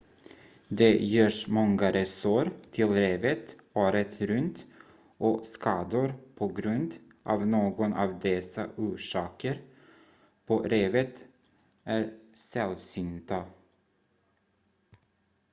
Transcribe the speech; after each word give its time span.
det 0.67 0.91
görs 1.07 1.47
många 1.47 1.91
resor 1.93 2.49
till 2.71 2.87
revet 2.87 3.55
året 3.73 4.21
runt 4.21 4.65
och 5.17 5.45
skador 5.45 6.13
på 6.35 6.47
grund 6.47 6.93
av 7.23 7.47
någon 7.47 7.93
av 7.93 8.19
dessa 8.19 8.69
orsaker 8.77 9.61
på 10.45 10.59
revet 10.59 11.23
är 11.83 12.13
sällsynta 12.33 13.45